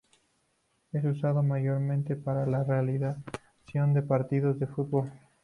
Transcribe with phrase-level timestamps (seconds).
[0.93, 5.11] Es usado mayormente para la realización de partidos de fútbol.